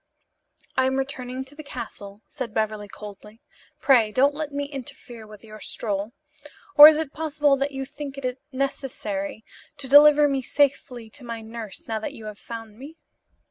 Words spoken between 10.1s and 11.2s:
me safely